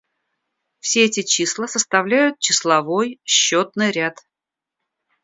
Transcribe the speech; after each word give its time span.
Все 0.79 1.03
эти 1.05 1.21
числа 1.21 1.67
составляют 1.67 2.39
числовой, 2.39 3.21
счётный 3.23 3.91
ряд. 3.91 4.25